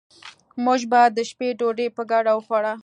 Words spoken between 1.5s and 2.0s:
ډوډي